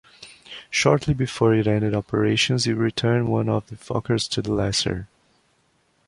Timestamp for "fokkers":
3.75-4.27